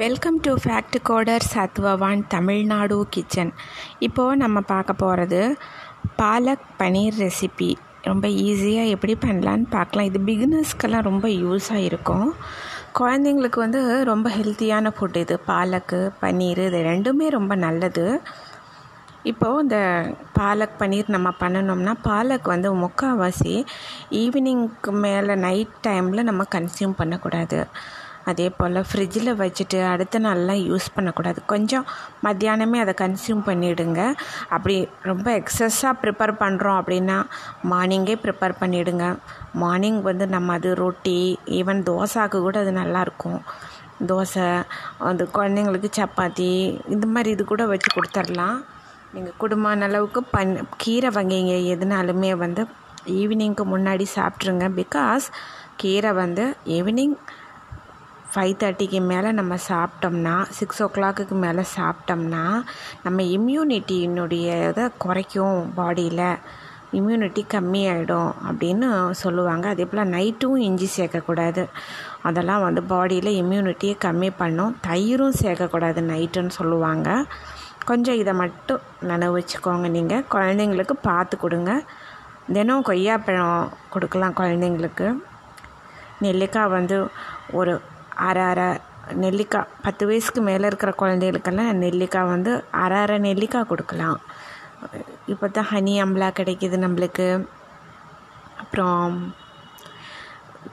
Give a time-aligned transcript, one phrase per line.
[0.00, 3.50] Welcome to fact coder Sathvavan Tamil Nadu kitchen
[4.06, 5.40] இப்போது நம்ம பார்க்க போகிறது
[6.20, 7.68] பாலக் பனீர் ரெசிபி
[8.08, 10.08] ரொம்ப ஈஸியாக எப்படி பண்ணலான்னு பார்க்கலாம்.
[10.10, 12.28] இது பிகினர்ஸ்க்கெல்லாம் ரொம்ப யூஸாக இருக்கும்.
[12.98, 15.36] குழந்தைங்களுக்கு வந்து ரொம்ப ஹெல்த்தியான ஃபுட் இது.
[15.50, 18.06] பாலக்கு பன்னீர் இது ரெண்டுமே ரொம்ப நல்லது.
[19.32, 19.78] இப்போது இந்த
[20.38, 23.56] பாலக் பன்னீர் நம்ம பண்ணணும்னா பாலக் வந்து முக்கால்வாசி
[24.22, 27.60] ஈவினிங்க்கு மேலே நைட் டைமில் நம்ம கன்சியூம் பண்ணக்கூடாது.
[28.30, 31.40] அதே போல் ஃப்ரிட்ஜில் வச்சுட்டு அடுத்த நாள்லாம் யூஸ் பண்ணக்கூடாது.
[31.52, 31.86] கொஞ்சம்
[32.26, 34.00] மத்தியானமே அதை கன்சியூம் பண்ணிவிடுங்க
[34.54, 34.76] அப்படி
[35.10, 37.18] ரொம்ப எக்ஸஸாக ப்ரிப்பேர் பண்ணுறோம் அப்படின்னா
[37.72, 39.06] மார்னிங்கே ப்ரிப்பேர் பண்ணிவிடுங்க
[39.62, 41.18] மார்னிங் வந்து நம்ம அது ரொட்டி
[41.60, 43.40] ஈவன் தோசாக்கு கூட அது நல்லாயிருக்கும்
[44.10, 44.46] தோசை
[45.08, 46.50] அந்த குழந்தைங்களுக்கு சப்பாத்தி
[46.94, 48.58] இந்த மாதிரி இது கூட வச்சு கொடுத்துர்லாம்.
[49.14, 52.62] நீங்கள் குடும்பமான அளவுக்கு பன் கீரை வகைங்க எதுனாலுமே வந்து
[53.20, 55.24] ஈவினிங்க்கு முன்னாடி சாப்பிட்ருங்க பிகாஸ்
[55.82, 56.44] கீரை வந்து
[56.76, 57.14] ஈவினிங்
[58.32, 62.44] ஃபைவ் தேர்ட்டிக்கு மேலே நம்ம சாப்பிட்டோம்னா சிக்ஸ் ஓ கிளாக்குக்கு மேலே சாப்பிட்டோம்னா
[63.02, 66.28] நம்ம இம்யூனிட்டியினுடைய இதை குறைக்கும் பாடியில்
[66.98, 69.68] இம்யூனிட்டி கம்மியாயிடும் அப்படின்னு சொல்லுவாங்க.
[69.68, 71.62] அதே போல் நைட்டும் இஞ்சி சேர்க்கக்கூடாது.
[72.22, 74.76] அதெல்லாம் வந்து பாடியில் இம்யூனிட்டியை கம்மி பண்ணும்.
[74.88, 77.08] தயிரும் சேர்க்கக்கூடாது நைட்டுன்னு சொல்லுவாங்க.
[77.84, 81.72] கொஞ்சம் இதை மட்டும் நினைவு வச்சுக்கோங்க நீங்கள் குழந்தைங்களுக்கு பார்த்து கொடுங்க.
[82.52, 85.08] தினம் கொய்யாப்பழம் கொடுக்கலாம் குழந்தைங்களுக்கு.
[86.20, 86.98] நெல்லிக்காய் வந்து
[87.60, 87.72] ஒரு
[88.14, 88.68] அரை அரை
[89.22, 94.18] நெல்லிக்காய் பத்து வயசுக்கு மேலே இருக்கிற குழந்தைகளுக்கெல்லாம் நெல்லிக்காய் வந்து அரை அரை நெல்லிக்காய் கொடுக்கலாம்.
[95.26, 97.46] இப்போ தான் ஹனி அம்லா கிடைக்கிது நம்மளுக்கு.
[98.62, 99.34] அப்புறம்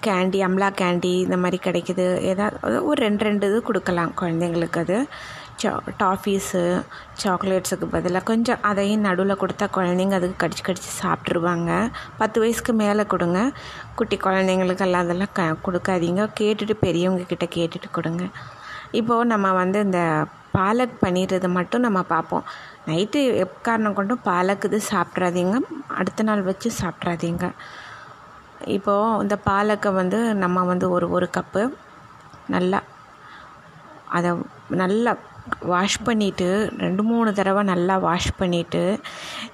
[0.07, 2.21] கேண்டி அம்லா கேண்டி இந்த மாதிரி கிடைக்கிது.
[2.21, 4.97] ஏதாவது ஒரு ரெண்டு ரெண்டு இது கொடுக்கலாம் குழந்தைங்களுக்கு அது.
[5.61, 5.71] சா
[6.01, 6.61] டாஃபீஸு
[7.21, 11.71] சாக்லேட்ஸுக்கு பதிலாக கொஞ்சம் அதையும் நடுவில் கொடுத்தா குழந்தைங்க அதுக்கு கடிச்சு கடிச்சு சாப்பிட்ருவாங்க
[12.19, 13.39] பத்து வயசுக்கு மேலே கொடுங்க.
[13.99, 16.23] குட்டி குழந்தைங்களுக்கு எல்லாம் அதெல்லாம் க கொடுக்காதீங்க.
[16.39, 18.23] கேட்டுட்டு பெரியவங்க கிட்ட கேட்டுட்டு கொடுங்க.
[18.99, 20.01] இப்போது நம்ம வந்து இந்த
[20.57, 22.45] பாலக் பண்ணிடுறது மட்டும் நம்ம பார்ப்போம்.
[22.89, 25.57] நைட்டு எக்காரணம் கொண்டும் பாலக் இது சாப்பிட்றாதீங்க.
[25.99, 27.47] அடுத்த நாள் வச்சு சாப்பிட்றாதீங்க.
[28.77, 31.63] இப்போது இந்த பாலக்கை வந்து நம்ம வந்து ஒரு ஒரு கப்பு
[32.55, 32.79] நல்லா
[34.17, 34.29] அதை
[34.81, 35.11] நல்லா
[35.69, 38.83] வாஷ் பண்ணிவிட்டு ரெண்டு மூணு தடவை நல்லா வாஷ் பண்ணிவிட்டு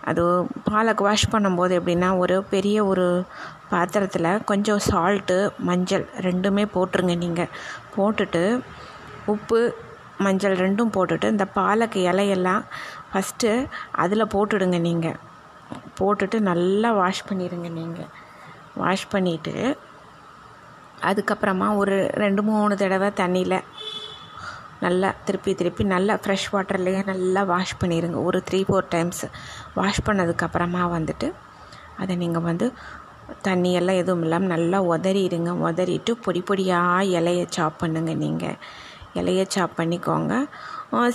[0.05, 0.23] அது
[0.63, 3.07] பாலக்கு வாஷ் பண்ணும்போது எப்படின்னா ஒரு பெரிய ஒரு
[3.69, 7.53] பாத்திரத்தில் கொஞ்சம் சால்ட்டு மஞ்சள் ரெண்டுமே போட்டுருங்க நீங்கள்
[7.95, 8.43] போட்டுட்டு
[9.27, 9.61] உப்பு
[10.19, 12.63] மஞ்சள் ரெண்டும் போட்டுட்டு இந்த பாலக்கு இலையெல்லாம்
[13.09, 13.49] ஃபஸ்ட்டு
[13.95, 15.19] அதில் போட்டுடுங்க நீங்கள்
[15.99, 18.11] போட்டுட்டு நல்லா வாஷ் பண்ணிடுங்க நீங்கள்
[18.75, 19.55] வாஷ் பண்ணிவிட்டு
[21.03, 23.57] அதுக்கப்புறமா ஒரு ரெண்டு மூணு தடவை தண்ணியில்
[24.83, 29.23] நல்லா திருப்பி திருப்பி நல்லா ஃப்ரெஷ் வாட்டர்லேயே நல்லா வாஷ் பண்ணிடுங்க ஒரு த்ரீ ஃபோர் டைம்ஸ்
[29.79, 31.29] வாஷ் பண்ணதுக்கப்புறமா வந்துட்டு
[32.01, 32.67] அதை நீங்கள் வந்து
[33.47, 35.51] தண்ணியெல்லாம் எதுவும் இல்லாமல் நல்லா உதறிடுங்க.
[35.67, 38.57] உதறிட்டு பொடி பொடியாக இலையை சாப் பண்ணுங்கள் நீங்கள்
[39.19, 40.33] இலையை சாப் பண்ணிக்கோங்க.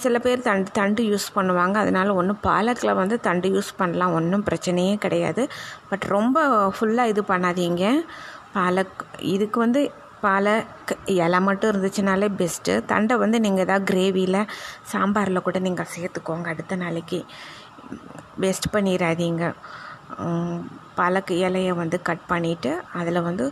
[0.05, 1.77] சில பேர் தண்டு தண்டு யூஸ் பண்ணுவாங்க.
[1.83, 4.15] அதனால் ஒன்றும் பாலக்கில் வந்து தண்டு யூஸ் பண்ணலாம்.
[4.19, 5.43] ஒன்றும் பிரச்சனையே கிடையாது.
[5.91, 7.85] பட் ரொம்ப ஃபுல்லாக இது பண்ணாதீங்க.
[8.57, 9.03] பாலக்
[9.35, 9.81] இதுக்கு வந்து
[10.23, 10.93] பாலக்
[11.25, 14.41] இலை மட்டும் இருந்துச்சுனாலே பெஸ்ட்டு தண்டை வந்து நீங்கள் எதாவது கிரேவியில்
[14.93, 17.21] சாம்பாரில் கூட நீங்கள் சேர்த்துக்கோங்க அடுத்த நாளைக்கு.
[18.43, 19.45] வேஸ்ட் பண்ணிடாதீங்க
[20.99, 23.45] பாலக் இலையை வந்து கட் பண்ணிவிட்டு அதில் வந்து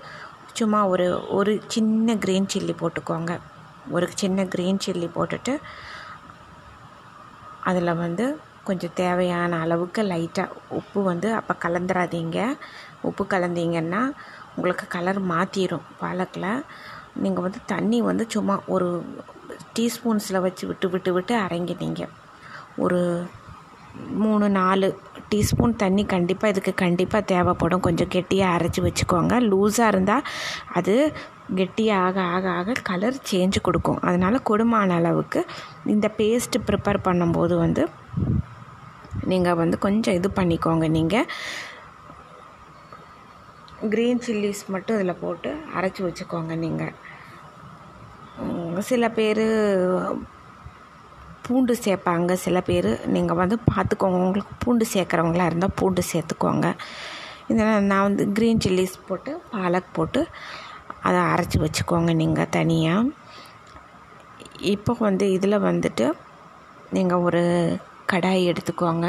[0.58, 1.06] சும்மா ஒரு
[1.38, 3.32] ஒரு சின்ன க்ரீன் சில்லி போட்டுக்கோங்க.
[3.90, 5.54] ஒரு சின்ன க்ரீன் சில்லி போட்டுட்டு
[7.70, 8.24] அதில் வந்து
[8.68, 12.38] கொஞ்சம் தேவையான அளவுக்கு லைட்டாக உப்பு வந்து அப்போ கலந்துடாதீங்க
[13.08, 14.02] உப்பு கலந்தீங்கன்னா
[14.58, 16.50] உங்களுக்கு கலர் மாற்றிடும் பாலக்கில்
[17.24, 18.88] நீங்கள் வந்து தண்ணி வந்து சும்மா ஒரு
[19.76, 22.02] டீஸ்பூன்ஸில் வச்சு விட்டு விட்டு விட்டு அரைங்கினீங்க.
[22.84, 23.00] ஒரு
[24.22, 24.88] மூணு நாலு
[25.30, 27.84] டீஸ்பூன் தண்ணி கண்டிப்பாக இதுக்கு கண்டிப்பாக தேவைப்படும்.
[27.86, 29.34] கொஞ்சம் கெட்டியாக அரைச்சி வச்சுக்கோங்க.
[29.50, 30.26] லூஸாக இருந்தால்
[30.78, 30.94] அது
[31.58, 34.00] கெட்டியாக ஆக ஆக ஆக கலர் சேஞ்ச் கொடுக்கும்.
[34.08, 35.40] அதனால் கொடுமான அளவுக்கு
[35.94, 37.84] இந்த பேஸ்ட்டு ப்ரிப்பேர் பண்ணும்போது வந்து
[39.32, 40.86] நீங்கள் வந்து கொஞ்சம் இது பண்ணிக்கோங்க.
[40.98, 41.28] நீங்கள்
[43.92, 46.94] க்ரீன் சில்லிஸ் மட்டும் இதில் போட்டு அரைச்சி வச்சுக்கோங்க நீங்கள்
[48.88, 49.44] சில பேர்
[51.46, 52.32] பூண்டு சேர்ப்பாங்க.
[52.44, 56.66] சில பேர் நீங்கள் வந்து பார்த்துக்கோங்க உங்களுக்கு பூண்டு சேர்க்குறவங்களா இருந்தால் பூண்டு சேர்த்துக்கோங்க.
[57.50, 60.22] இதை நான் வந்து க்ரீன் சில்லிஸ் போட்டு பாலக் போட்டு
[61.08, 63.12] அதை அரைச்சி வச்சுக்கோங்க நீங்கள் தனியாக
[64.74, 66.06] இப்போ வந்து இதில் வந்துட்டு
[66.96, 67.42] நீங்கள் ஒரு
[68.12, 69.06] கடாய் எடுத்துக்கோங்க.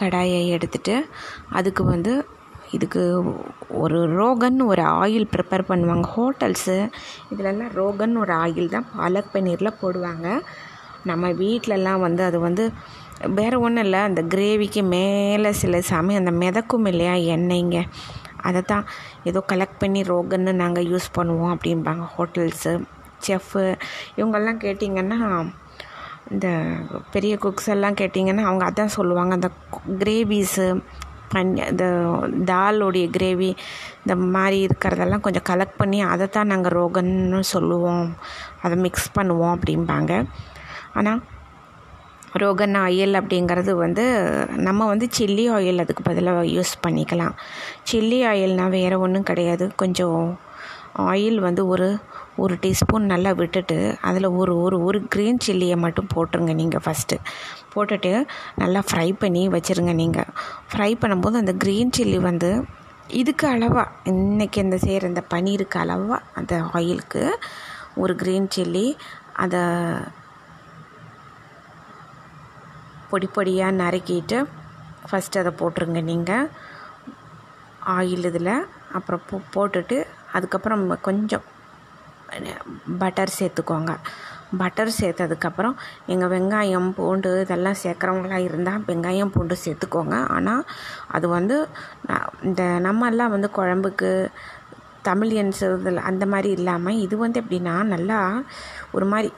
[0.00, 0.96] கடாயை எடுத்துட்டு
[1.58, 2.12] அதுக்கு வந்து
[2.76, 3.02] இதுக்கு
[3.82, 6.06] ஒரு ரோகன் ஒரு ஆயில் ப்ரிப்பேர் பண்ணுவாங்க.
[6.16, 6.76] ஹோட்டல்ஸு
[7.32, 10.26] இதிலெல்லாம் ரோகன் ஒரு ஆயில் தான் பாலக் பன்னீரில் போடுவாங்க.
[11.10, 12.64] நம்ம வீட்டிலலாம் வந்து அது வந்து
[13.38, 17.78] வேறு ஒன்றும் இல்லை அந்த கிரேவிக்கு மேலே சில சமயம் அந்த மிதக்கும் இல்லையா எண்ணெய்ங்க.
[18.48, 18.84] அதை தான்
[19.28, 22.72] ஏதோ கலெக்ட் பண்ணி ரோகன்னு நாங்கள் யூஸ் பண்ணுவோம் அப்படிம்பாங்க ஹோட்டல்ஸு
[23.26, 23.64] செஃப்பு
[24.18, 25.18] இவங்கெல்லாம் கேட்டிங்கன்னா
[26.34, 26.48] இந்த
[27.14, 29.32] பெரிய குக்ஸ் எல்லாம் கேட்டிங்கன்னா அவங்க அதான் சொல்லுவாங்க.
[29.38, 29.50] அந்த
[30.02, 30.66] கிரேவிஸு
[31.32, 31.84] பன் இந்த
[32.50, 33.50] தாலோடைய கிரேவி
[34.02, 38.06] இந்த மாதிரி இருக்கிறதெல்லாம் கொஞ்சம் கலெக்ட் பண்ணி அதை தான் நாங்கள் ரோகன்னு சொல்லுவோம்.
[38.62, 40.12] அதை மிக்ஸ் பண்ணுவோம் அப்படிம்பாங்க.
[40.94, 41.20] ஆனால்
[42.42, 44.04] ரோகன் ஆயில் அப்படிங்கிறது வந்து
[44.66, 47.34] நம்ம வந்து சில்லி ஆயில் அதுக்கு பதிலாக யூஸ் பண்ணிக்கலாம்.
[47.90, 49.66] சில்லி ஆயில்னால் வேறு ஒன்றும் கிடையாது.
[49.76, 50.20] கொஞ்சம்
[51.12, 51.88] ஆயில் வந்து ஒரு
[52.38, 57.16] ஒரு டீஸ்பூன் நல்லா விட்டுட்டு அதில் ஒரு ஒரு ஒரு க்ரீன் சில்லியை மட்டும் போட்டுருங்க நீங்கள் ஃபஸ்ட்டு
[57.74, 58.12] போட்டுட்டு
[58.58, 60.30] நல்லா ஃப்ரை பண்ணி வச்சுருங்க நீங்கள்
[60.70, 62.50] ஃப்ரை பண்ணும்போது அந்த க்ரீன் சில்லி வந்து
[63.12, 67.22] இதுக்கு அளவாக இன்றைக்கி இந்த செய்கிற இந்த பன்னீருக்கு அளவாக அந்த ஆயிலுக்கு
[67.96, 68.86] ஒரு க்ரீன் சில்லி
[69.36, 69.62] அதை
[73.10, 74.38] பொடி பொடியாக நறுக்கிட்டு
[75.08, 76.48] ஃபஸ்ட்டு அதை போட்டுருங்க நீங்கள்
[77.90, 78.54] ஆயில் இதில்
[78.92, 79.98] அப்புறம் போ போட்டுட்டு
[80.32, 81.46] அதுக்கப்புறம் கொஞ்சம்
[83.02, 83.92] பட்டர் சேர்த்துக்கோங்க.
[84.60, 85.74] பட்டர் சேர்த்ததுக்கப்புறம்
[86.12, 90.16] எங்கள் வெங்காயம் பூண்டு இதெல்லாம் சேர்க்குறவங்களாம் இருந்தால் வெங்காயம் பூண்டு சேர்த்துக்கோங்க.
[90.36, 90.62] ஆனால்
[91.16, 91.56] அது வந்து
[92.48, 94.10] இந்த நம்மெல்லாம் வந்து குழம்புக்கு
[95.08, 98.18] தமிழியன்ஸ் இதில் அந்த மாதிரி இல்லாமல் இது வந்து எப்படின்னா நல்லா
[98.96, 99.30] ஒரு மாதிரி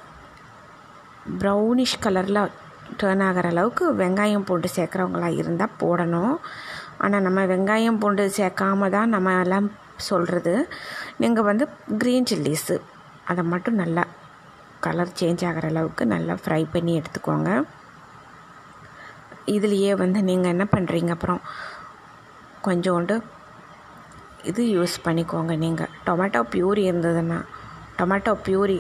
[1.43, 2.43] ப்ரௌனிஷ் கலரில்
[3.01, 6.35] டேர்ன் ஆகிற அளவுக்கு வெங்காயம் பூண்டு சேர்க்குறவங்களா இருந்தால் போடணும்.
[7.05, 9.69] ஆனால் நம்ம வெங்காயம் பூண்டு சேர்க்காம தான் நம்ம எல்லாம்
[10.08, 10.55] சொல்கிறது
[11.23, 11.64] நீங்கள் வந்து
[12.02, 12.76] க்ரீன் சில்லிஸு
[13.31, 14.05] அதை மட்டும் நல்லா
[14.87, 17.50] கலர் சேஞ்ச் ஆகிற அளவுக்கு நல்லா ஃப்ரை பண்ணி எடுத்துக்கோங்க.
[19.55, 21.41] இதுலேயே வந்து நீங்கள் என்ன பண்ணுறீங்க அப்புறம்
[22.67, 23.14] கொஞ்சோண்டு
[24.50, 27.38] இது யூஸ் பண்ணிக்கோங்க நீங்கள் டொமேட்டோ பியூரி இருந்ததுன்னா
[27.99, 28.79] டொமேட்டோ பியூரி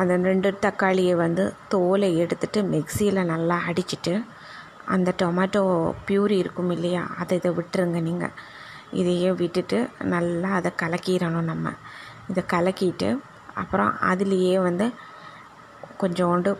[0.00, 4.14] அந்த ரெண்டு தக்காளியை வந்து தோலை எடுத்துட்டு மிக்சியில் நல்லா அடிச்சுட்டு
[4.94, 5.62] அந்த டொமேட்டோ
[6.06, 8.34] பியூரி இருக்கும் இல்லையா அதை இதை விட்டுருங்க நீங்கள்
[9.00, 9.78] இதையே விட்டுட்டு
[10.14, 11.72] நல்லா அதை கலக்கிடணும் நம்ம.
[12.30, 13.08] இதை கலக்கிட்டு
[13.62, 14.86] அப்புறம் அதுலேயே வந்து
[16.02, 16.50] கொஞ்சோண்டு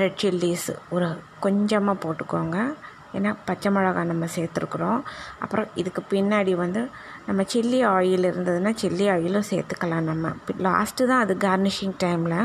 [0.00, 1.08] ரெட் சில்லிஸ் ஒரு
[1.44, 2.58] கொஞ்சமாக போட்டுக்கோங்க.
[3.16, 5.00] ஏன்னா பச்சை மிளகாய் நம்ம சேர்த்துருக்குறோம்.
[5.44, 6.82] அப்புறம் இதுக்கு பின்னாடி வந்து
[7.26, 10.32] நம்ம சில்லி ஆயில் இருந்ததுன்னா சில்லி ஆயிலும் சேர்த்துக்கலாம் நம்ம.
[10.66, 12.38] லாஸ்ட்டு தான் அது கார்னிஷிங் டைமில்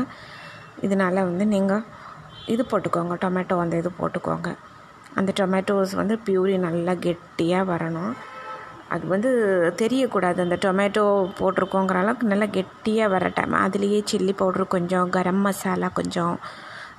[0.86, 1.86] இதனால் வந்து நீங்கள்
[2.54, 4.50] இது போட்டுக்கோங்க டொமேட்டோ அந்த இது போட்டுக்கோங்க.
[5.18, 8.12] அந்த டொமேட்டோஸ் வந்து பியூரி நல்லா கெட்டியாக வரணும்.
[8.88, 9.30] அது வந்து
[9.80, 10.38] தெரியக்கூடாது.
[10.44, 11.04] அந்த டொமேட்டோ
[11.38, 16.34] போட்டிருக்கோங்கிற அளவுக்கு நல்லா கெட்டியாக வர டைம் அதுலேயே சில்லி பவுட்ரு கொஞ்சம் கரம் மசாலா கொஞ்சம்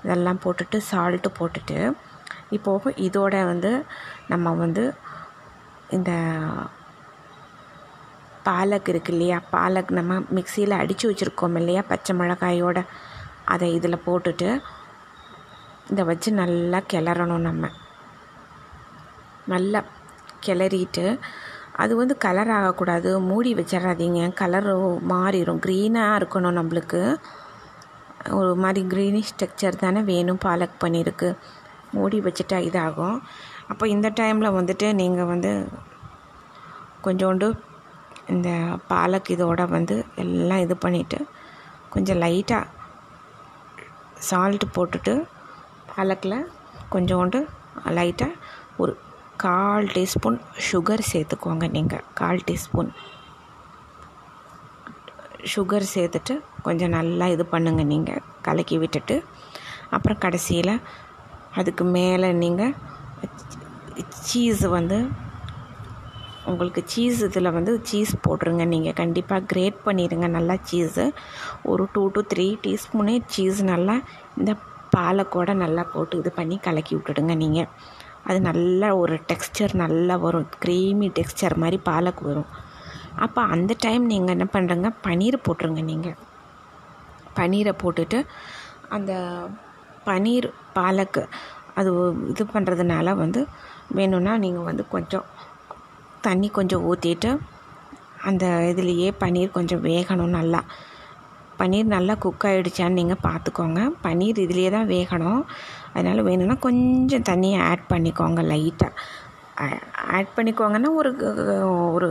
[0.03, 1.77] இதெல்லாம் போட்டுட்டு சால்ட்டு போட்டுட்டு
[2.57, 3.71] இப்போது இதோட வந்து
[4.27, 4.83] நம்ம வந்து
[5.89, 6.11] இந்த
[8.47, 9.37] பாலக் இருக்கு இல்லையா?
[9.51, 11.81] பாலக் நம்ம மிக்சியில் அடித்து வச்சுருக்கோம் இல்லையா?
[11.87, 12.79] பச்சை மிளகாயோட
[13.45, 14.49] அதை இதில் போட்டுட்டு
[15.91, 17.65] இதை வச்சு நல்லா கிளறணும் நம்ம.
[19.47, 19.79] நல்லா
[20.45, 21.05] கிளறிட்டு
[21.83, 23.09] அது வந்து கலர் ஆகக்கூடாது.
[23.29, 24.21] மூடி வச்சிடாதீங்க.
[24.41, 24.73] கலரு
[25.11, 27.01] மாறிடும் க்ரீனாக இருக்கணும் நம்மளுக்கு.
[28.39, 30.41] ஒரு மாதிரி க்ரீனிஷ் ஸ்ட்ரக்சர் தானே வேணும்.
[30.45, 31.29] பாலக் பண்ணியிருக்கு
[31.97, 33.17] மூடி வச்சுட்டா இதாகும்.
[33.71, 35.51] அப்போ இந்த டைமில் வந்துட்டு நீங்கள் வந்து
[37.05, 37.47] கொஞ்சோண்டு
[38.33, 38.49] இந்த
[38.91, 41.19] பாலக் இதோட வந்து எல்லாம் இது பண்ணிவிட்டு
[41.93, 42.65] கொஞ்சம் லைட்டாக
[44.29, 45.13] சால்ட்டு போட்டுட்டு
[45.91, 46.39] பாலக்கில்
[46.93, 47.39] கொஞ்சோண்டு
[47.97, 48.39] லைட்டாக
[48.81, 48.93] ஒரு
[49.43, 50.37] கால் டீஸ்பூன்
[50.69, 52.91] சுகர் சேர்த்துக்கோங்க நீங்கள் கால் டீஸ்பூன்
[55.53, 56.33] சுகர் சேர்த்துட்டு
[56.65, 59.15] கொஞ்சம் நல்லா இது பண்ணுங்கள் நீங்கள் கலக்கி விட்டுட்டு.
[59.95, 60.73] அப்புறம் கடைசியில்
[61.59, 62.73] அதுக்கு மேலே நீங்கள்
[64.27, 64.97] சீஸ் வந்து
[66.51, 71.05] உங்களுக்கு சீஸ் இதில் வந்து சீஸ் போட்டுருங்க நீங்கள் கண்டிப்பாக கிரேட் பண்ணிடுங்க நல்லா சீஸு.
[71.71, 73.95] ஒரு டூ டு த்ரீ டீஸ்பூனே சீஸ் நல்லா
[74.39, 74.53] இந்த
[74.95, 77.69] பாலக்கோட நல்லா போட்டு இது பண்ணி கலக்கி விட்டுடுங்க நீங்கள்
[78.27, 80.47] அது நல்லா ஒரு டெக்ஸ்சர் நல்லா வரும்.
[80.63, 82.49] க்ரீமி டெக்ஸ்சர் மாதிரி பாலக் வரும்.
[83.25, 86.17] அப்போ அந்த டைம் நீங்கள் என்ன பண்ணுறங்க பன்னீர் போட்டுருங்க நீங்கள்
[87.37, 88.19] பன்னீரை போட்டுட்டு
[88.95, 89.11] அந்த
[90.07, 90.47] பன்னீர்
[90.77, 91.23] பாலக்கு
[91.79, 91.89] அது
[92.31, 93.41] இது பண்ணுறதுனால வந்து
[93.97, 95.27] வேணும்னா நீங்கள் வந்து கொஞ்சம்
[96.27, 97.31] தண்ணி கொஞ்சம் ஊற்றிட்டு
[98.29, 100.61] அந்த இதுலேயே பன்னீர் கொஞ்சம் வேகணும் நல்லா.
[101.59, 105.41] பன்னீர் நல்லா குக் ஆகிடுச்சான்னு நீங்கள் பார்த்துக்கோங்க பன்னீர் இதுலேயே தான் வேகணும்.
[105.99, 108.91] அதனால் வேணும்னா கொஞ்சம் தண்ணியை ஆட் பண்ணிக்கோங்க லைட்டாக
[110.17, 111.11] ஆட் பண்ணிக்கோங்கன்னா ஒரு
[111.93, 112.09] ஒரு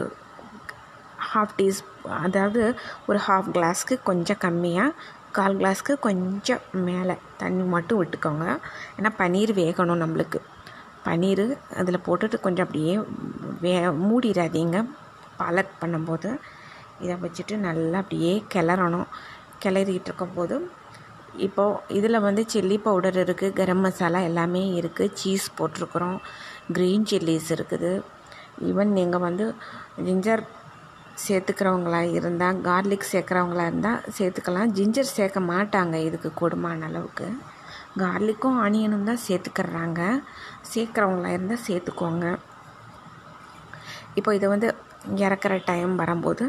[1.30, 1.78] ஹாஃப் டீஸ்
[2.24, 2.62] அதாவது
[3.06, 4.90] ஒரு ஹாஃப் கிளாஸ்க்கு கொஞ்சம் கம்மியாக
[5.32, 8.44] கால் கிளாஸ்க்கு கொஞ்சம் மேலே தண்ணி மட்டும் விட்டுக்கோங்க.
[8.98, 10.38] ஏன்னா பன்னீர் வேகணும் நம்மளுக்கு.
[11.06, 11.42] பன்னீர்
[11.80, 12.94] அதில் போட்டுட்டு கொஞ்சம் அப்படியே
[13.64, 13.74] வே
[14.06, 14.78] மூடிடாதீங்க.
[15.40, 16.30] பாலக் பண்ணும்போது.
[17.00, 19.08] இதை வச்சுட்டு நல்லா அப்படியே கிளறணும்.
[19.64, 20.56] கிளறிக்கிட்டு இருக்கும்போது
[21.46, 26.18] இப்போது இதில் வந்து சில்லி பவுடர் இருக்குது கரம் மசாலா எல்லாமே இருக்குது சீஸ் போட்டிருக்குறோம்
[26.76, 27.92] க்ரீன் சில்லிஸ் இருக்குது.
[28.68, 29.44] ஈவன் நீங்கள் வந்து
[30.06, 30.44] ஜிஞ்சர்
[31.26, 34.72] சேர்த்துக்கிறவங்களா இருந்தால் கார்லிக் சேர்க்குறவங்களா இருந்தால் சேர்த்துக்கலாம்.
[34.78, 37.28] ஜிஞ்சர் சேர்க்க மாட்டாங்க இதுக்கு கூடுமான அளவுக்கு.
[38.02, 40.00] கார்லிக்கும் ஆனியனும் தான் சேர்த்துக்கிறாங்க.
[40.72, 42.26] சேர்க்குறவங்களா இருந்தால் சேர்த்துக்கோங்க.
[44.20, 44.68] இப்போ இதை வந்து
[45.24, 46.44] இறக்குற டைம் வரும்போது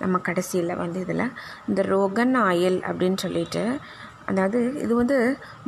[0.00, 1.32] நம்ம கடைசியில் வந்து இதில்
[1.68, 3.62] இந்த ரோகன் ஆயில் அப்படின்னு சொல்லிட்டு
[4.30, 5.16] அதாவது இது வந்து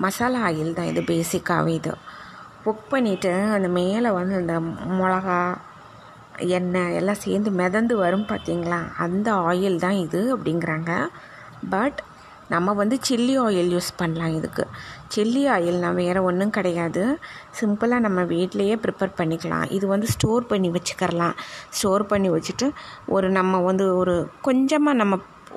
[0.04, 0.90] மசாலா ஆயில் தான்.
[0.92, 1.92] இது பேசிக்காகவே இது.
[2.64, 4.54] குக் பண்ணிவிட்டு அந்த மேலே வந்து அந்த
[5.00, 5.40] மிளகா
[6.56, 10.92] எண்ணெய் எல்லாம் சேர்ந்து மிதந்து வரும் பார்த்தீங்களா அந்த ஆயில் தான் இது அப்படிங்கிறாங்க.
[11.74, 12.00] பட்
[12.54, 14.64] நம்ம வந்து சில்லி ஆயில் யூஸ் பண்ணலாம் இதுக்கு.
[15.14, 17.04] சில்லி ஆயில்னால் வேறு ஒன்றும் கிடையாது.
[17.60, 19.64] சிம்பிளாக நம்ம வீட்லேயே ப்ரிப்பேர் பண்ணிக்கலாம்.
[19.76, 21.34] இது வந்து ஸ்டோர் பண்ணி வச்சுக்கிறலாம்.
[21.78, 22.68] ஸ்டோர் பண்ணி வச்சுட்டு
[23.16, 24.14] ஒரு நம்ம வந்து ஒரு
[24.48, 25.16] கொஞ்சமாக நம்ம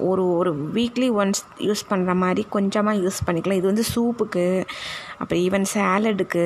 [0.10, 3.60] ஒரு ஒரு வீக்லி ஒன்ஸ் யூஸ் பண்ணுற மாதிரி கொஞ்சமாக யூஸ் பண்ணிக்கலாம்.
[3.62, 4.46] இது வந்து சூப்புக்கு
[5.22, 6.44] அப்புறம் ஈவன் சேலடுக்கு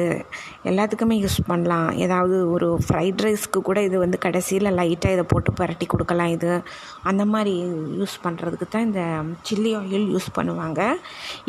[0.70, 1.90] எல்லாத்துக்குமே யூஸ் பண்ணலாம்.
[2.06, 6.52] ஏதாவது ஒரு ஃப்ரைட் ரைஸ்க்கு கூட இது வந்து கடைசியில் லைட்டாக இதை போட்டு பரட்டி கொடுக்கலாம் இது.
[7.12, 7.56] அந்த மாதிரி
[8.00, 9.04] யூஸ் பண்ணுறதுக்கு தான் இந்த
[9.50, 10.82] சில்லி ஆயில் யூஸ் பண்ணுவாங்க.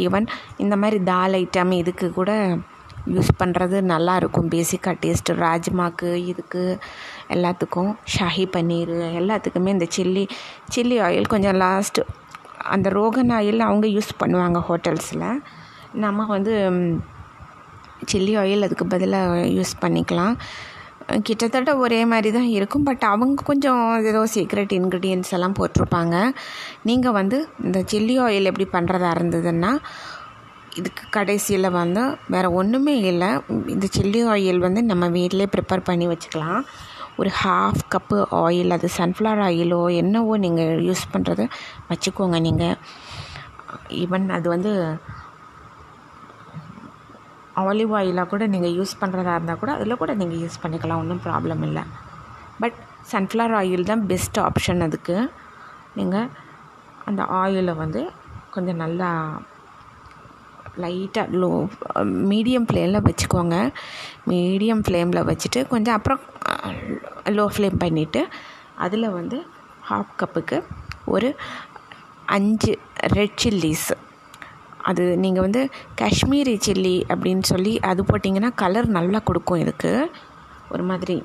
[0.07, 0.29] ஈவன்
[0.67, 2.33] இந்த மாதிரி தால் ஐட்டம் இதுக்கு கூட
[3.15, 6.63] யூஸ் பண்ணுறது நல்லாயிருக்கும் பேசிக்காக டேஸ்ட்டு ராஜ்மாக்கு இதுக்கு
[7.37, 7.91] எல்லாத்துக்கும்.
[8.17, 10.25] ஷாஹி பன்னீர் எல்லாத்துக்குமே இந்த சில்லி
[10.77, 12.05] சில்லி ஆயில் கொஞ்சம் லாஸ்ட்டு
[12.75, 15.27] அந்த ரோகன் ஆயில் அவங்க யூஸ் பண்ணுவாங்க ஹோட்டல்ஸில்
[16.05, 16.55] நம்ம வந்து
[18.13, 20.37] சில்லி ஆயில் அதுக்கு பதிலாக யூஸ் பண்ணிக்கலாம்.
[21.27, 22.85] கிட்டத்தட்ட ஒரே மாதிரி தான் இருக்கும்.
[22.89, 26.17] பட் அவங்க கொஞ்சம் ஏதோ சீக்ரெட் இன்க்ரீடியன்ஸ் எல்லாம் போட்டிருப்பாங்க.
[26.89, 29.73] நீங்கள் வந்து இந்த சில்லி ஆயில் எப்படி பண்ணுறதா இருந்ததுன்னா
[30.81, 32.03] இதுக்கு கடைசியில் வந்து
[32.35, 33.31] வேறு ஒன்றுமே இல்லை.
[33.75, 36.63] இந்த சில்லி ஆயில் வந்து நம்ம வீட்டிலே ப்ரிப்பேர் பண்ணி வச்சுக்கலாம்.
[37.21, 41.45] ஒரு ஹாஃப் கப்பு ஆயில் அது சன்ஃப்ளவர் ஆயிலோ என்னவோ நீங்கள் யூஸ் பண்ணுறது
[41.91, 42.79] வச்சுக்கோங்க நீங்கள்
[44.03, 44.73] ஈவன் அது வந்து
[47.63, 51.63] ஆலிவ் ஆயிலாக கூட நீங்கள் யூஸ் பண்ணுறதா இருந்தால் கூட அதில் கூட நீங்கள் யூஸ் பண்ணிக்கலாம் ஒன்றும் ப்ராப்ளம்
[51.69, 51.85] இல்லை.
[52.63, 52.79] பட்
[53.13, 55.17] சன்ஃப்ளவர் ஆயில் தான் பெஸ்ட் ஆப்ஷன் அதுக்கு.
[55.99, 56.31] நீங்கள்
[57.11, 58.03] அந்த ஆயிலை வந்து
[58.55, 59.11] கொஞ்சம் நல்லா
[60.83, 61.51] லைட்டாக லோ
[62.31, 63.57] மீடியம் ஃப்ளேமில் வச்சுக்கோங்க.
[64.27, 66.21] மீடியம் ஃப்ளேமில் வச்சுட்டு கொஞ்சம் அப்புறம்
[67.37, 68.23] லோ ஃப்ளேம் பண்ணிவிட்டு
[68.85, 69.39] அதில் வந்து
[69.91, 70.59] ஹாஃப் கப்புக்கு
[71.05, 71.29] ஒரு
[72.37, 72.73] அஞ்சு
[73.17, 73.89] ரெட் சில்லிஸ்
[74.89, 79.93] அது நீங்கள் வந்து காஷ்மீரி சில்லி அப்படின்னு சொல்லி அது போட்டிங்கன்னா கலர் நல்லா கொடுக்கும் இதுக்கு.
[80.73, 81.17] ஒரு மாதிரி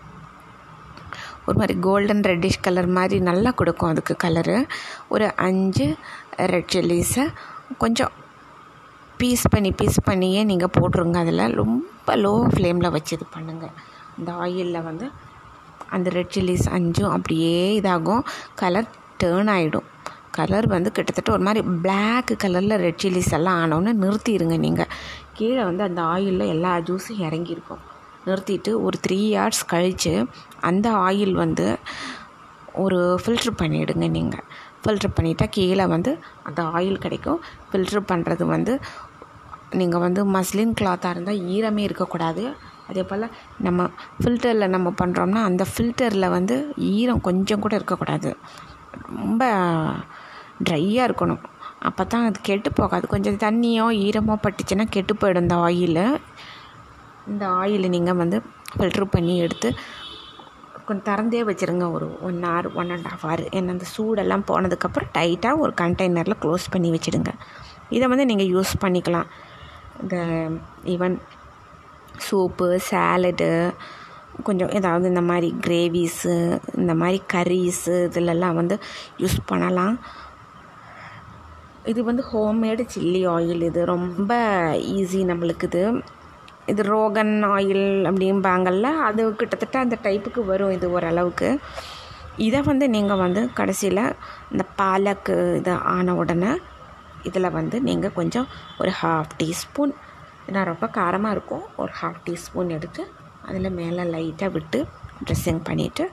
[1.48, 4.58] ஒரு மாதிரி கோல்டன் ரெட்டிஷ் கலர் மாதிரி நல்லா கொடுக்கும் அதுக்கு கலரு
[5.08, 5.88] ஒரு அஞ்சு
[6.54, 7.26] ரெட் சில்லிஸை
[7.78, 8.12] கொஞ்சம்
[9.22, 11.18] பீஸ் பண்ணி பீஸ் பண்ணியே நீங்கள் போட்டுருங்க.
[11.24, 13.74] அதில் ரொம்ப லோ ஃப்ளேமில் வச்சு இது பண்ணுங்கள்
[14.20, 15.06] இந்த ஆயிலில் வந்து
[15.96, 18.24] அந்த ரெட் சில்லிஸ் அஞ்சும் அப்படியே இதாகும்.
[18.62, 18.90] கலர்
[19.24, 19.88] டேர்ன் ஆகிடும்
[20.38, 24.92] கலர் வந்து கிட்டத்தட்ட ஒரு மாதிரி பிளாக் கலரில் ரெட் சில்லிஸ் எல்லாம் ஆனோன்னு நிறுத்திடுங்க நீங்கள்
[25.38, 27.82] கீழே வந்து அந்த ஆயிலில் எல்லா ஜூஸும் இறங்கியிருக்கும்.
[28.28, 30.14] நிறுத்திட்டு ஒரு த்ரீ ஹார்ஸ் கழித்து
[30.70, 31.68] அந்த ஆயில் வந்து
[32.86, 34.46] ஒரு ஃபில்ட்ரு பண்ணிவிடுங்க நீங்கள்
[34.84, 36.12] ஃபில்ட்ரு பண்ணிட்டால் கீழே வந்து
[36.48, 37.40] அந்த ஆயில் கிடைக்கும்.
[37.70, 38.74] ஃபில்ட்ரு பண்ணுறது வந்து
[39.80, 42.44] நீங்கள் வந்து மஸ்லின் கிளாத்தாக இருந்தால் ஈரமே இருக்கக்கூடாது.
[42.90, 43.26] அதே போல்
[43.66, 46.56] நம்ம ஃபில்டரில் நம்ம பண்ணுறோம்னா அந்த ஃபில்டரில் வந்து
[46.96, 48.30] ஈரம் கொஞ்சம் கூட இருக்கக்கூடாது.
[49.22, 49.44] ரொம்ப
[50.68, 51.42] ட்ரையாக இருக்கணும்.
[51.88, 53.06] அப்போ தான் அது கெட்டு போகாது.
[53.14, 56.06] கொஞ்சம் தண்ணியோ ஈரமோ பட்டுச்சுன்னா கெட்டு போயிடும் இந்த ஆயிலு
[57.32, 58.38] இந்த ஆயிலை நீங்கள் வந்து
[58.76, 59.70] ஃபில்ட்ரு பண்ணி எடுத்து
[60.88, 61.86] கொஞ்சம் திறந்தே வச்சுருங்க.
[61.96, 66.66] ஒரு one hour one and half hour ஏன்னா அந்த சூடெல்லாம் போனதுக்கப்புறம் டைட்டாக ஒரு கண்டெய்னரில் க்ளோஸ்
[66.74, 67.34] பண்ணி வச்சுடுங்க.
[67.96, 69.30] இதை வந்து நீங்கள் யூஸ் பண்ணிக்கலாம்.
[70.02, 70.18] இந்த
[70.94, 71.16] ஈவன்
[72.26, 73.50] சூப்பு சேலடு
[74.48, 76.36] கொஞ்சம் ஏதாவது இந்த மாதிரி கிரேவிஸு
[76.82, 78.76] இந்த மாதிரி கரீஸு இதிலெல்லாம் வந்து
[79.22, 79.96] யூஸ் பண்ணலாம்.
[81.92, 83.82] இது வந்து ஹோம்மேடு சில்லி ஆயில் இது.
[83.96, 84.32] ரொம்ப
[84.98, 85.84] ஈஸி நம்மளுக்கு இது.
[86.72, 91.50] இது ரோகன் ஆயில் அப்படிம்பாங்கள்ல அது கிட்டத்தட்ட அந்த டைப்புக்கு வரும் இது ஓரளவுக்கு.
[92.48, 94.04] இதை வந்து நீங்கள் வந்து கடைசியில்
[94.52, 96.52] இந்த பாலக்கு இது ஆன உடனே
[97.24, 98.48] இதில் வந்து நீங்கள் கொஞ்சம்
[98.78, 99.94] ஒரு ஹாஃப் டீஸ்பூன்
[100.48, 103.02] ஏன்னா ரொம்ப காரமாக இருக்கும் ஒரு ஹாஃப் டீஸ்பூன் எடுத்து
[103.48, 104.80] அதில் மேலே லைட்டாக விட்டு
[105.26, 106.06] ட்ரெஸ்ஸிங் பண்ணிவிட்டு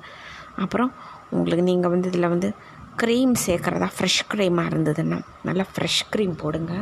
[0.57, 0.93] அப்புறம்
[1.31, 2.49] உங்களுக்கு நீங்கள் வந்து இதில் வந்து
[3.03, 6.75] க்ரீம் சேர்க்குறதா ஃப்ரெஷ் க்ரீமாக இருந்ததுன்னா நல்லா ஃப்ரெஷ் க்ரீம் போடுங்க.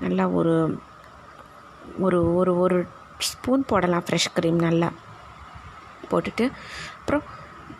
[0.00, 0.54] நல்லா ஒரு
[1.98, 2.78] ஒரு ஒரு ஒரு
[3.18, 4.88] ஸ்பூன் போடலாம் ஃப்ரெஷ் க்ரீம் நல்லா
[6.10, 6.44] போட்டுட்டு
[6.98, 7.24] அப்புறம்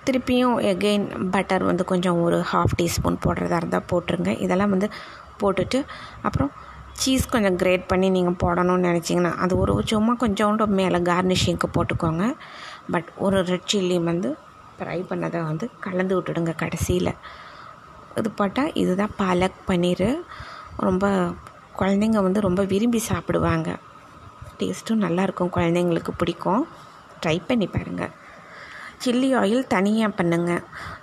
[0.07, 4.41] திருப்பியும் எகெயின் பட்டர் வந்து கொஞ்சம் ஒரு ஹாஃப் டீஸ்பூன் போடுறதா இருந்தால் போட்டுருங்க.
[4.41, 4.89] இதெல்லாம் வந்து
[5.43, 5.79] போட்டுட்டு
[6.23, 6.51] அப்புறம்
[6.93, 12.25] சீஸ் கொஞ்சம் கிரேட் பண்ணி நீங்கள் போடணும்னு நினச்சிங்கன்னா அது ஒரு சும்மா கொஞ்சோண்டு மேலே கார்னிஷிங்க்கு போட்டுக்கோங்க.
[12.91, 14.31] பட் ஒரு ரெட் சில்லி வந்து
[14.79, 17.13] ஃப்ரை பண்ணதை வந்து கலந்து விட்டுடுங்க கடைசியில்.
[18.17, 20.09] இது போட்டால் இதுதான் பாலக் பன்னீர்.
[20.77, 21.07] ரொம்ப
[21.79, 23.71] குழந்தைங்க வந்து ரொம்ப விரும்பி சாப்பிடுவாங்க.
[24.59, 26.67] டேஸ்ட்டும் நல்லாயிருக்கும் குழந்தைங்களுக்கு பிடிக்கும்.
[27.23, 28.13] ட்ரை பண்ணி பாருங்கள்
[29.05, 30.53] சில்லி ஆயில் தனியாக பண்ணுங்க.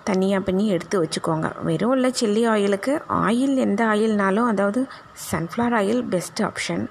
[0.10, 1.48] தனியாக பண்ணி எடுத்து வச்சுக்கோங்க.
[1.68, 2.94] வெறும் இல்லை சில்லி ஆயிலுக்கு
[3.26, 4.82] ஆயில் எந்த ஆயில்னாலும் அதாவது
[5.30, 6.84] sunflower oil best option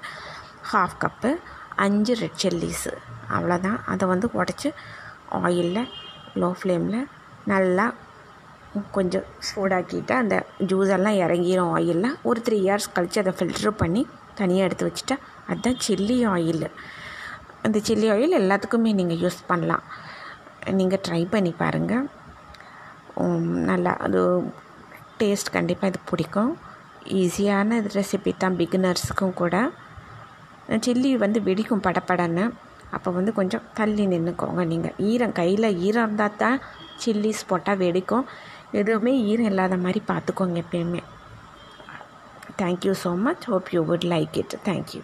[0.70, 1.30] half cup
[1.84, 2.92] அஞ்சு ரெட் சில்லிஸு
[3.36, 4.70] அவ்வளோதான் அதை வந்து உடச்சி
[5.40, 5.88] ஆயிலில்
[6.42, 7.06] லோ ஃப்ளேமில்
[7.52, 7.86] நல்லா
[8.96, 10.36] கொஞ்சம் சூடாக்கிட்டு அந்த
[10.70, 14.02] ஜூஸ் எல்லாம் இறங்கிடும் ஆயிலில் ஒரு த்ரீ இயர்ஸ் கழித்து அதை ஃபில்ட்ரு பண்ணி
[14.40, 15.16] தனியாக எடுத்து வச்சுட்டா
[15.48, 16.66] அதுதான் சில்லி ஆயில்
[17.66, 19.84] அந்த சில்லி ஆயில் எல்லாத்துக்குமே நீங்கள் யூஸ் பண்ணலாம்.
[20.78, 22.06] நீங்கள் ட்ரை பண்ணி பாருங்கள்
[23.70, 24.20] நல்லா அது
[25.20, 26.52] டேஸ்ட் கண்டிப்பாக இது பிடிக்கும்.
[27.20, 29.56] ஈஸியான இது ரெசிபி தான் பிகினர்ஸுக்கும் கூட.
[30.86, 32.44] சில்லி வந்து வெடிக்கும் படப்படன்னு
[32.96, 36.58] அப்போ வந்து கொஞ்சம் தள்ளி நின்றுக்கோங்க நீங்கள் ஈரம் கையில் ஈரம் இருந்தால் தான்
[37.02, 38.26] சில்லிஸ் போட்டால் வெடிக்கும்.
[38.80, 41.02] எதுவுமே ஈரம் இல்லாத மாதிரி பார்த்துக்கோங்க எப்பயுமே.
[42.62, 45.02] Thank you so much hope you would like it thank you